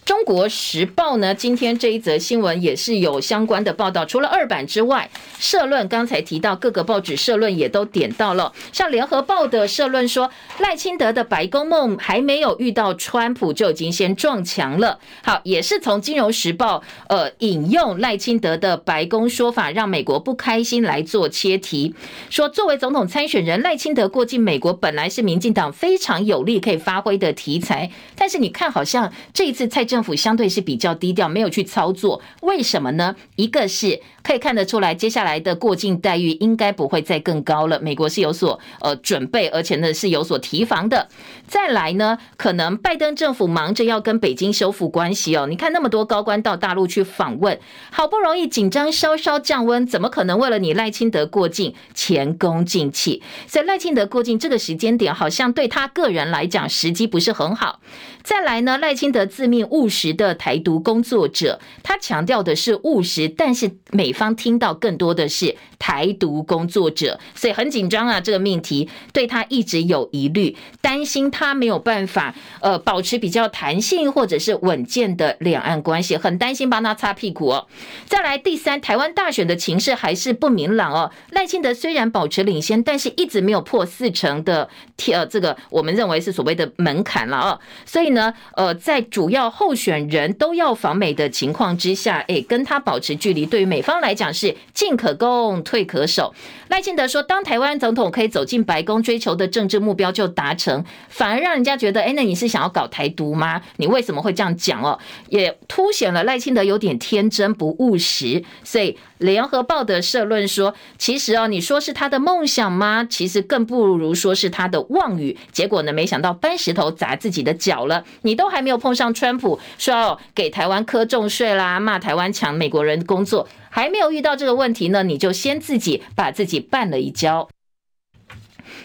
[0.05, 4.05] 中国时报呢，今天这一则新闻也是有相关的报道。
[4.05, 8.53] 除了二版之外，社论刚才提到各个报纸社论也都点到了。
[8.73, 14.99] 像联合报的社论说，赖清德的白宫梦还没有遇到川普就已经先撞墙了。
[15.23, 21.95] 好，也是从金融时报呃引用赖清德的白宫说法，让美国不开心来做切题，
[22.31, 29.90] 说作为总统参选人，赖清德过境美国本来是民进党非常有利可以发挥的题材，但是你看好像这一次蔡。
[29.91, 33.17] 政府相对是比较低调，没有去操作，为什么呢？
[33.35, 37.81] 一个是可以看得出来，接下来的过境待遇应该不会再更高了。
[37.81, 41.09] 美国是有所呃准备，而且呢是有所提防的。
[41.49, 45.49] 再来呢，可能拜登政府忙着要跟北京修复关系哦。
[45.49, 47.59] 你看那么多高官到大陆去访问，
[47.91, 53.21] 好不容易紧张稍稍降温，怎么可能为了你赖清德过境前功尽弃？
[53.49, 57.81] 所以赖清德过境这个时间点，好像对他个人来讲时机不是很好。
[58.23, 68.21] 再来呢，赖清德自命务实的台独工作者，他强调的是务实，但是美方听到更多的是台独工作者，所以很紧张啊。
[68.21, 77.67] 这个命题对他一直有疑虑，担心他没有办法呃保持比较弹性或者是稳健的两岸关系，很担心帮他擦屁股哦。
[78.05, 81.11] 再来第三，台湾大选的情势还是不明朗哦。
[81.31, 84.69] 赖清德虽然保持领先，但是一直没有破四成的
[85.11, 87.59] 呃这个我们认为是所谓的门槛了哦。
[87.87, 96.35] 所以呢，呃，在主要后候选人都要访美的情况之下，诶，跟他保持距离，对于美方来讲是进可攻，退可守。
[96.67, 103.63] 赖清德说，当台湾总统可以走进白宫，追求的政治目标就达成，反而让人家觉得，诶，那你是想要搞台独吗？
[103.77, 104.99] 你为什么会这样讲哦？
[105.29, 108.43] 也凸显了赖清德有点天真不务实。
[108.65, 113.07] 所以联合报的社论说，其实哦，你说是他的梦想吗？
[113.09, 115.39] 其实更不如说是他的妄语。
[115.53, 118.05] 结果呢，没想到搬石头砸自己的脚了。
[118.23, 127.49] 你都还没有碰上川普说要给台湾磕重税啦，骂台湾抢美国人工作，还没有遇到这个问题呢，你就先自己把自己绊了一跤。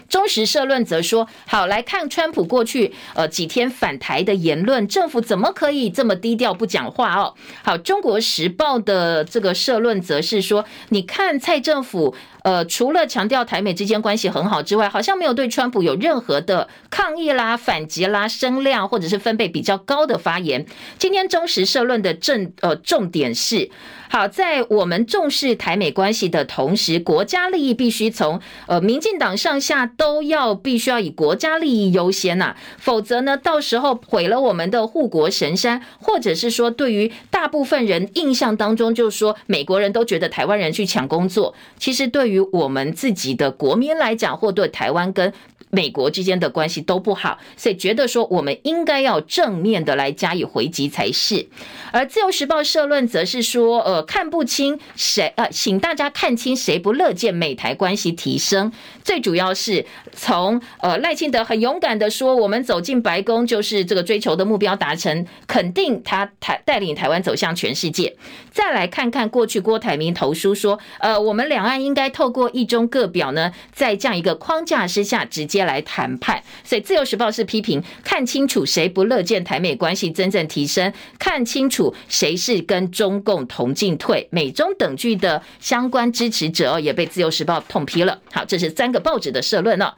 [0.08, 7.34] 中时社论则说：“好，来看川普过去呃几天反台的言论，政府怎么可以这么低调不讲话哦？”
[7.64, 12.14] 好，中国时报的这个社论则是说：“你看蔡政府
[12.46, 20.64] 呃，除了强调台美之间关系很好之外，好像没有对川普有任何的抗议啦、反击啦、声量或者是分贝比较高的发言。”
[20.96, 23.68] 今天中时社论的正呃重点是。
[24.08, 45.32] 好，在我们重视台美关系的同时，国家利益必须从呃民进党上下都要必须要以国家利益优先呐、否则呢，到时候毁了我们的护国神山，或者是说对于大部分人印象当中，就是说美国人都觉得台湾人去抢工作，其实对于我们自己的国民来讲，或对台湾跟
[45.70, 51.46] 美国之间的关系都不好，所以觉得说我们应该要正面的来加以回击才是。
[51.92, 58.72] 而自由时报社论则是说，呃，看不清谁，呃，请大家看清谁不乐见美台关系提升。
[59.02, 68.16] 最主要是从呃赖清德很勇敢的说，我们走进白宫就是这个追求的目标达成，肯定他台带领台湾走向全世界。
[68.50, 76.42] 再来看看过去郭台铭投书说，呃，我们两岸应该透过一中各表呢，在这样一个框架之下直接来谈判。
[76.64, 81.94] 所以自由时报是批评，看清楚谁不乐见台美关系真正提升，看清楚。
[82.08, 88.20] 谁是跟中共同进退、美中等距的相关支持者，也被自由时报痛批了。
[88.32, 89.92] 好，这是三个报纸的社论哦。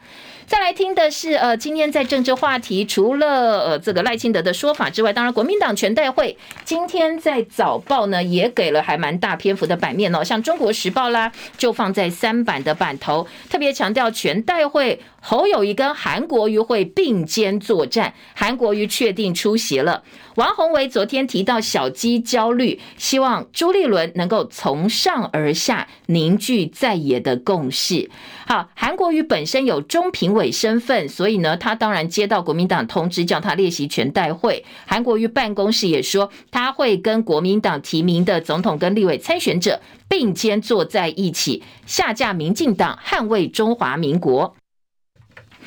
[0.46, 20.03] 再来听的是，呃，今天在政治话题，除了呃这个赖清德的说法之外，当然国民党全代会今天在早报呢也给了还蛮大篇幅的版面哦，像中国时报啦，就放在三版的版头，特别强调全代会侯友宜跟韩国瑜会并肩作战，韩国瑜确定出席了。
[20.36, 28.09] 王鸿薇昨天提到小鸡焦虑，希望朱立伦能够从上而下凝聚在野的共识。
[28.46, 34.64] 好，韩国瑜本身有中评委身份，所以呢，他当然接到国民党通知，叫他列席全代会。
[34.86, 44.55] 韩国瑜办公室也说，他会跟国民党提名的总统跟立委参选者并肩坐在一起，下架民进党，捍卫中华民国。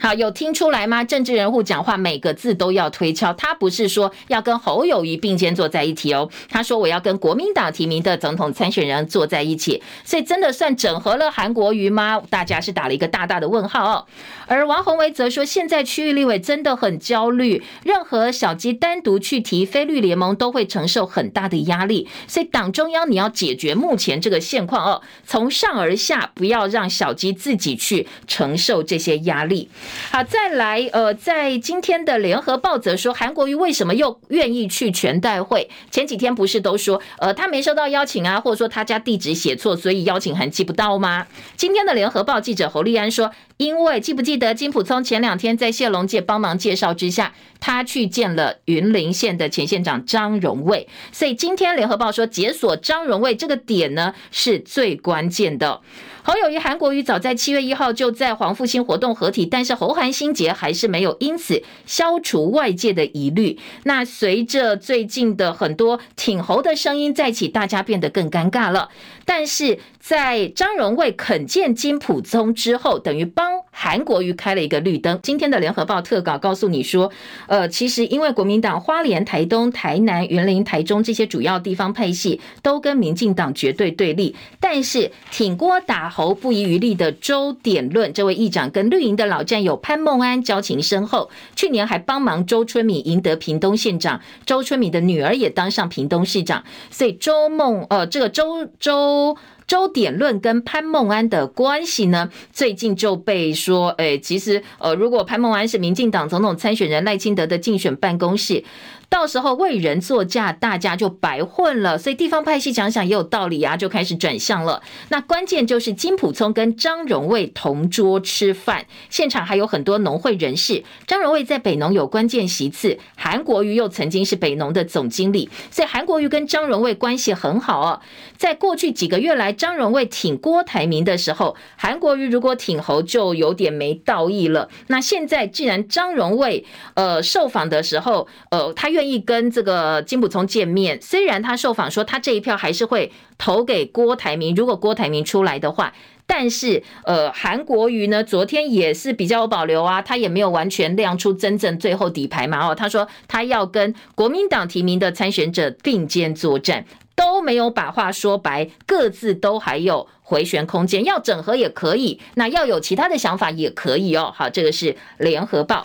[0.00, 1.02] 好，有听出来吗？
[1.02, 12.20] 政治人物讲话每个字都要推敲，他不是说要跟侯友宜并肩坐在一起哦，他说我要跟国民党提名的总统参选人坐在一起，所以真的算整合了韩国瑜吗？
[12.28, 14.06] 大家是打了一个大大的问号哦。
[14.46, 29.70] 而王鸿薇则说，现在区域立委真的很焦虑，任何小鸡单独去提非绿联盟都会承受很大的压力，所以党中央你要解决目前这个现况哦，从上而下，不要让小鸡自己去承受这些压力。
[30.10, 35.68] 好，再来，呃，在今天的联合报则说，韩国瑜为什么又愿意去全代会？
[35.90, 41.26] 前几天不是都说，呃，他没收到邀请啊，或者说他家地址写错，所以邀请函寄不到吗？
[41.56, 55.80] 今天的联合报记者侯立安说，因为记不记得金溥聪前两天在谢龙介帮忙介绍之下，他去见了云林县的前县长张荣卫，所以今天联合报说解锁张荣卫这个点呢是最关键的。
[56.26, 63.58] 侯友谊、韩国瑜早在七月一号就在黄复兴活动合体，但是侯韩新结还是没有因此消除外界的疑虑。
[63.82, 68.88] 那随着最近的很多挺侯的声音再起，大家变得更尴尬了。
[69.24, 75.18] 但是在张荣卫肯见金普宗之后，等于帮韩国瑜开了一个绿灯。
[75.22, 77.10] 今天的联合报特稿告诉你说，
[77.48, 99.36] 呃，其实因为国民党花莲、台东、台南、云林、台中这些主要地方派系都跟民进党绝对对立，但是挺郭打侯不遗余力的周点论这位议长跟绿营的老战友潘孟安交情深厚，去年还帮忙周春米赢得屏东县长，周春米的女儿也当上屏东市长，所以周孟呃这个周周。
[99.66, 108.62] 周点论跟潘孟安的关系呢，最近就被说，哎，其实，呃，如果潘孟安是民进党总统参选人赖清德的竞选办公室。
[109.08, 111.96] 到时候为人作嫁，大家就白混了。
[111.96, 114.82] 所以地方派系想想也有道理啊，就开始转向了。
[115.08, 120.82] 那关键就是金溥聪跟张荣卫同桌吃饭，现场还有很多农会人士。
[121.06, 128.00] 张荣卫在北农有关键席次，韩国瑜又曾经是北农的总经理，所以韩国瑜跟张荣卫关系很好哦。
[128.36, 134.68] 在过去几个月来，张荣卫挺郭台铭的时候，韩国瑜如果挺侯就有点没道义了。
[134.88, 139.04] 那现在既然张荣卫呃受访的时候，呃他愿。
[139.04, 145.92] 意跟这个金普聪见面，虽然他受访说他这一票还是会投给郭台铭，如果郭台铭出来的话，
[146.26, 152.66] 但是呃，韩国瑜呢，昨天也是比较有保留啊，他也没有完全亮出真正最后底牌嘛。
[152.66, 164.32] 哦，他说他要跟国民党提名的参选者并肩作战，都没有把话说白，各自都还有回旋空间，要整合也可以，那要有其他的想法也可以哦。
[164.34, 165.84] 好，这个是联合报。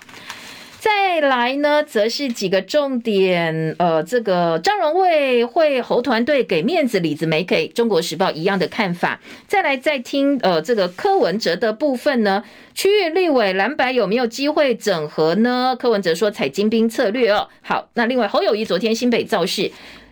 [0.79, 3.75] 再来呢，则是几个重点。
[3.79, 9.19] 呃，这个张荣卫会侯团队给面子，李子梅给中国时报一样的看法。
[9.45, 15.75] 再来再听，呃，这个柯文哲的部分呢，区域立委蓝白有没有机会整合呢？
[15.77, 17.49] 柯文哲说采精兵策略哦。
[17.61, 19.69] 好，那另外侯友谊昨天新北造势。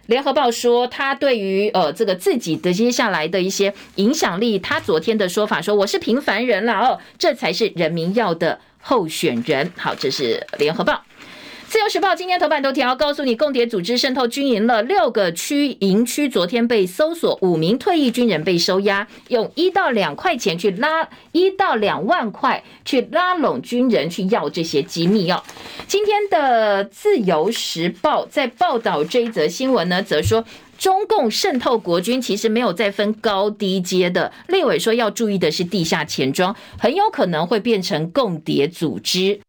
[0.07, 9.69] 联合报说，他对于呃这个自己的接下来的一些影响力，他昨天的说法说，我是平凡人了哦，这才是人民要的候选人。
[9.75, 11.03] 好，这是联合报。
[11.67, 25.43] 自由时报今天头版头条告诉你，共谍组织渗透军营了六个区营区，昨天被搜索，五名退役军人被收押，用一到两块钱去拉一到两万块去拉拢军人去要这些机密哦。
[25.87, 30.45] 今天的自由时报在报道这一则新闻呢，则说
[30.77, 39.41] 中共渗透国军其实没有再分高低阶的，立委说要注意的是地下钱庄，很有可能会变成共谍组织。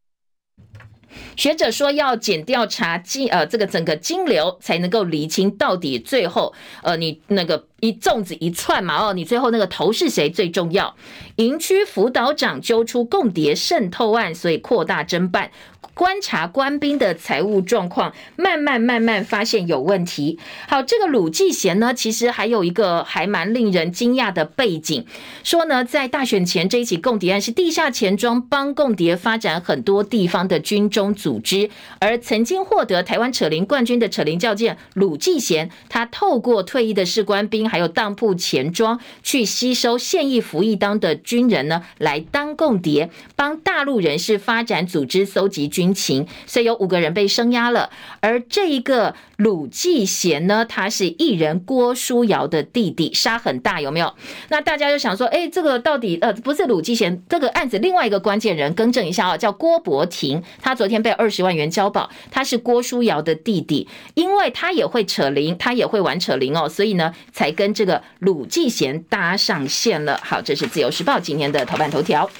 [1.36, 6.52] 学者说要检调查金呃这个整个金流才能够厘清到底最后
[6.82, 10.96] 呃你那个一粽子一串嘛哦你最后那个头是谁最重要？
[11.36, 15.50] 营区辅导长揪出共谍渗透案，所以扩大侦办。
[15.94, 20.38] 观察官兵的财务状况，慢慢慢慢发现有问题。
[20.68, 25.04] 好，这个鲁继贤呢，其实还有一个还蛮令人惊讶的背景，
[25.42, 31.68] 说呢，在大选前这一起共谍案是地下钱庄帮共谍发展很多地方的军中组织，
[31.98, 47.90] 而曾经获得台湾扯铃冠军的扯铃教练鲁继贤，他透过退役的士官兵还有当铺钱庄去吸收现役服役当的军人呢，来当共谍，帮大陆人士发展组织，搜集军情，所以有五个人被声押了。
[48.20, 54.14] 而这一个鲁继贤呢，他是艺人郭书瑶的弟弟，杀很大，有没有？
[54.48, 70.20] 那大家就想说，哎，这个到底呃，不是鲁继贤这个案子，另外一个关键人更正一下啊，叫郭伯廷，他昨天被二十万元交保，他是郭书瑶的弟弟，因为他也会扯铃，他也会玩扯铃哦，所以呢，才跟这个鲁继贤搭上线了。
[70.22, 72.30] 好，这是自由时报今天的头版头条。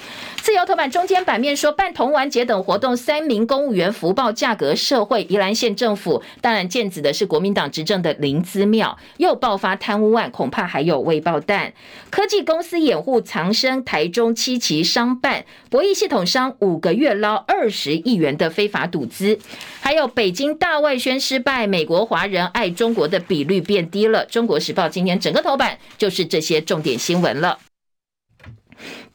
[0.41, 11.73] 自由头版中间版面说，办童玩节等活动，三名公务员福报价格社会，宜兰县政府当然剑指的是国民党执政的林姿妙，又爆发贪污案，恐怕还有未爆弹。
[12.09, 19.37] 科技公司掩护藏身台中七旗商办，博弈系统商五个月捞二十亿元的非法赌资，
[19.81, 24.25] 还有北京大外宣失败，美国华人爱中国的比率变低了。
[24.25, 27.59] 中国时报今天整个头版就是这些重点新闻了。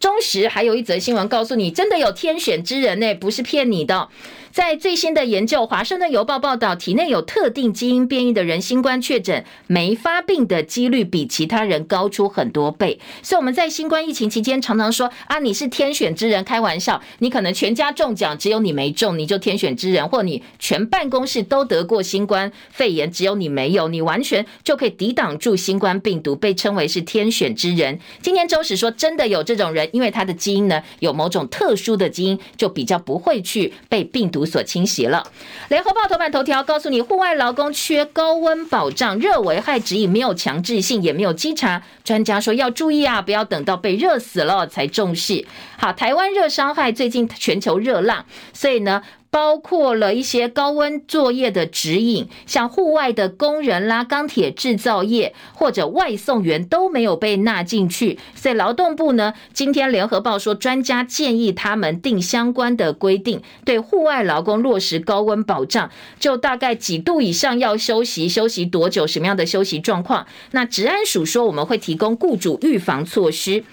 [0.04, 4.10] 中时还有一则新闻告诉你，真的有天选之人呢，不是骗你的。
[4.54, 13.00] 在最新的研究，《华盛顿邮报》报道，体内有特定基因变异的人，新冠确诊没发病的几率比其他人高出很多倍。
[13.20, 27.98] 所以我们在新冠疫情期间，常常说啊，你是天选之人，开玩笑，你可能全家中奖，只有你没中，你就天选之人；或你全办公室都得过新冠肺炎，只有你没有，你完全就可以抵挡住新冠病毒，被称为是天选之人。
[28.22, 35.26] 今天周史说，真的有这种人，因为他的基因呢有某种特殊的基因，就比较不会去被病毒所侵袭了。
[35.68, 41.82] 联合报头版头条告诉你，户外劳工缺高温保障，热危害指引没有强制性，也没有稽查。
[42.02, 45.46] 专家说要注意啊，不要等到被热死了才重视。
[45.76, 49.02] 好，台湾热伤害最近全球热浪，所以呢。
[49.34, 58.16] 包括了一些高温作业的指引，像户外的工人啦、钢铁制造业或者外送员都没有被纳进去。
[58.36, 70.28] 所以劳动部呢，今天联合报说，专家建议他们定相关的规定，对户外劳工落实高温保障，就大概几度以上要休息，休息多久，什么样的休息状况。
[70.52, 73.64] 那治安署说，我们会提供雇主预防措施。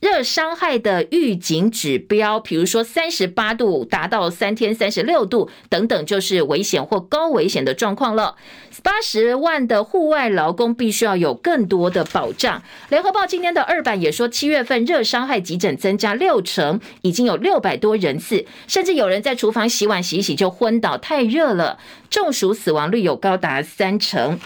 [0.00, 8.36] 热伤害的预警指标，比如说三十八度达到三天三十六度等等，就是危险或高危险的状况了。
[8.84, 12.62] 八十万的户外劳工必须要有更多的保障。
[12.90, 21.78] 联合报今天的二版也说，七月份热伤害急诊增加六成，已经有六百多人次，甚至有人在厨房洗碗洗一洗就昏倒，太热了。
[22.08, 24.38] 中暑死亡率有高达三成。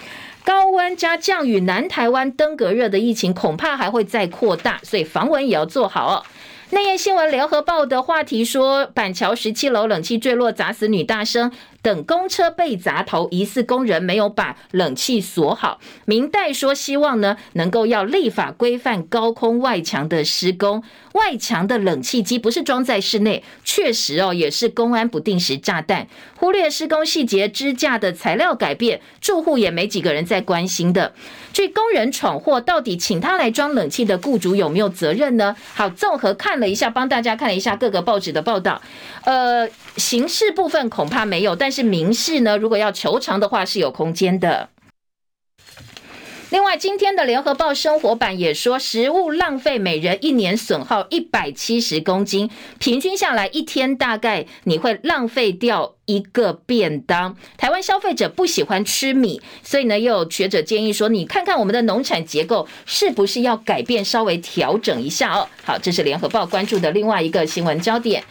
[0.43, 6.23] 高温加降雨，南台湾登革热的疫情恐怕还会再扩大，所以防蚊也要做好哦。
[6.71, 11.51] 内页新闻，联合报的话题说，板桥十七楼冷气坠落砸死女大生。
[11.83, 15.79] 等公车被砸头，疑似工人没有把冷气锁好。
[16.05, 20.81] 明代说希望呢，能够要立法规范高空外墙的施工，
[21.11, 26.07] 外墙的冷气机不是装在室内，确实哦，也是公安不定时炸弹。
[26.37, 31.13] 忽略施工细节，支架的材料改变，住户也没几个人在关心的。
[31.51, 35.55] 据工人闯祸，到底请他来装冷气的雇主有没有责任呢？
[35.75, 38.81] 好，综合看了一下，帮大家看了一下各个报纸的报道，
[39.25, 44.69] 呃，刑事部分恐怕没有，但是民事呢，如果要求偿的话，是有空间的。
[46.49, 52.47] 另外，今天的联合报生活版也说，食物浪费每人一年损耗一百七十公斤，
[52.77, 57.35] 平均下来一天大概你会浪费掉一个便当。
[57.57, 65.49] 台湾消费者不喜欢吃米，所以呢，又有学者建议说，你看看我们的农产结构是不是要改变，稍微调整一下哦。
[65.63, 68.23] 好，这是联合报关注的另外一个新闻焦点。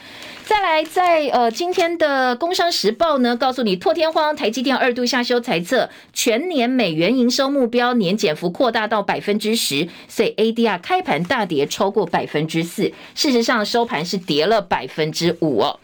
[0.44, 15.78] 再来，在呃今天的《工商时报》呢，告诉你破天荒，台积电二度下修财测，全年美元营收目标年减幅扩大到百分之十，所以 ADR 开盘大跌超过百分之四，事实上收盘是跌了百分之五哦。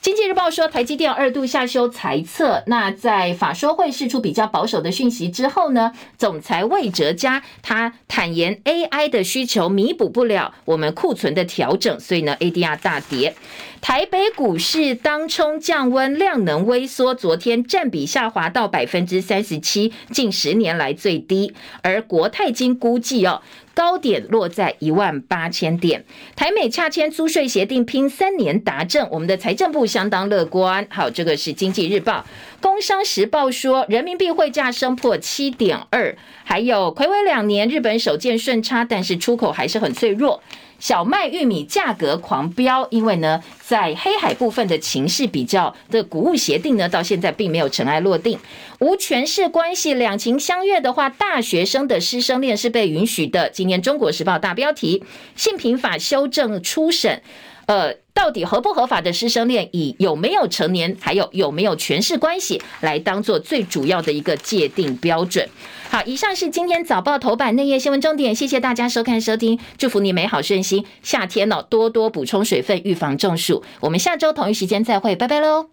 [0.00, 2.62] 经济日报说，台积电二度下修财测。
[2.68, 13.34] 那在法说会释出比较保守的讯息之后呢，总裁魏哲嘉他坦言，AI 的需求弥补不了我们库存的调整，所以呢，ADR 大跌。
[13.82, 21.52] 台北股市当冲降温，量能微缩，昨天占比下滑到百分之三十七，近十年来最低。
[21.82, 23.42] 而国泰金估计哦。
[23.80, 26.04] 高点落在一万八千点，
[26.36, 29.08] 台美洽签租税协定，拼三年达阵。
[29.10, 30.86] 我们的财政部相当乐观。
[30.90, 32.26] 好，这个是经济日报、
[32.60, 36.14] 工商时报说，人民币汇价升破七点二，
[36.44, 40.42] 还有睽违两年，日本首见顺差，但是出口还是很脆弱。
[40.80, 48.38] 小麦、玉米价格狂飙，因为呢，在黑海部分的情势比较的谷物协定呢，到现在并没有尘埃落定。
[48.80, 53.50] 无权势关系，两情相悦的话，大学生的师生恋是被允许的。
[53.50, 55.04] 今年《中国时报》大标题：
[55.36, 57.22] 性平法修正初审，
[57.66, 65.46] 呃，到底合不合法的师生恋，以有没有成年，还有有没有权势关系，来当做最主要的一个界定标准。
[65.90, 70.84] 好，以上是今天早报头版内页新闻重点，谢谢大家收看收听，祝福你美好顺心。
[71.02, 73.64] 夏天了，多多补充水分，预防中暑。
[73.80, 75.66] 我们下周同一时间再会，拜拜喽。